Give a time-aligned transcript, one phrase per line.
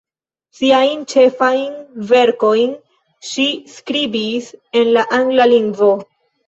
[0.59, 1.75] Siajn ĉefajn
[2.13, 2.73] verkojn
[3.35, 5.97] ŝi skribis en la angla lingvo.